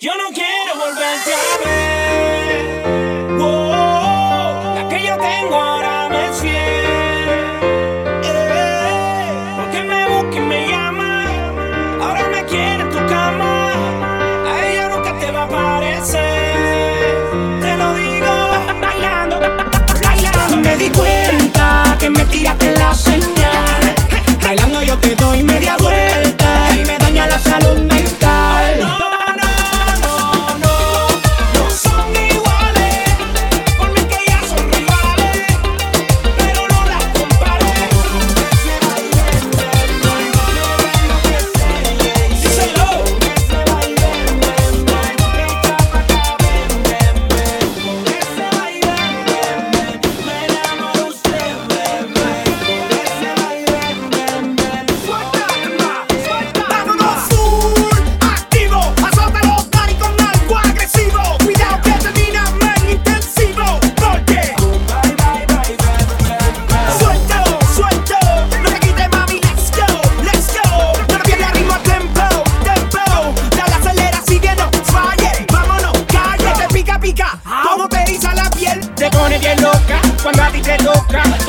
[0.00, 1.77] Yo no quiero volverte a ver.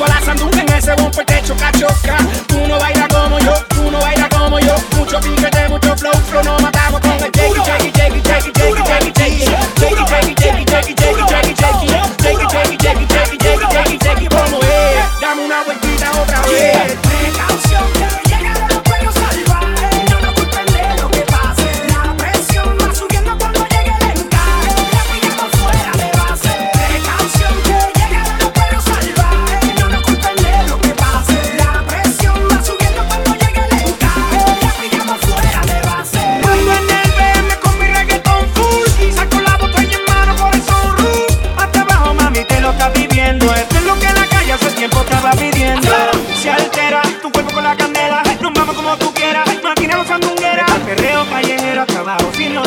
[0.00, 2.16] Junto a la sandunga en ese bumper te choca, choca.
[2.46, 4.74] Tú no bailas como yo, tú no bailas como yo.
[4.96, 6.59] Mucho piquete, mucho flow, flow, no
[47.30, 48.22] tu cuerpo con la candela.
[48.40, 50.70] Nos vamos como tú quieras, mantiene los sandungueras.
[50.86, 52.62] Perreo callejero acabado sin lo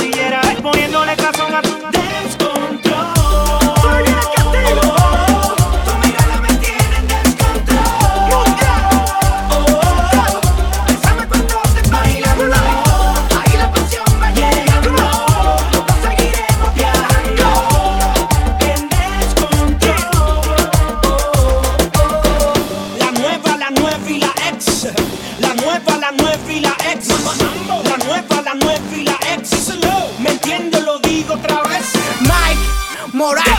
[28.53, 29.74] la 9 y la X.
[30.19, 31.94] Me entiendo, lo digo otra vez.
[32.22, 33.53] Mike Morales.